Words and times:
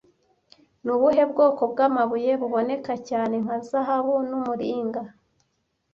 Ni 0.83 0.91
ubuhe 0.95 1.23
bwoko 1.31 1.61
bw'amabuye 1.71 2.31
buboneka 2.41 2.93
cyane 3.09 3.35
nka 3.43 3.57
zahabu 3.69 4.15
n'umuringa 4.29 5.01